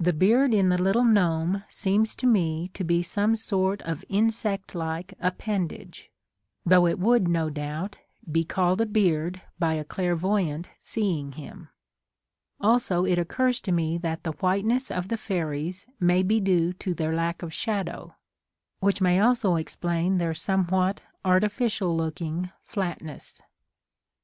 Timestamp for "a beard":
8.80-9.40